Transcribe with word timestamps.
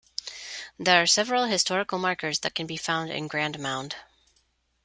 There 0.79 0.99
are 0.99 1.05
several 1.05 1.43
historical 1.45 1.99
markers 1.99 2.39
that 2.39 2.55
can 2.55 2.65
be 2.65 2.75
found 2.75 3.11
in 3.11 3.27
Grand 3.27 3.59
Mound. 3.59 3.97